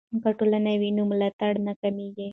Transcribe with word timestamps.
که 0.23 0.29
ټولنه 0.39 0.71
وي 0.79 0.89
نو 0.97 1.03
ملاتړ 1.11 1.53
نه 1.65 1.73
کمیږي. 1.81 2.27